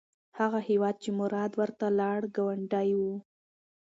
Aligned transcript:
هغه 0.39 0.59
هیواد 0.69 0.95
چې 1.03 1.09
مراد 1.19 1.51
ورته 1.59 1.87
لاړ، 1.99 2.19
ګاونډی 2.35 2.89
و. 2.99 3.01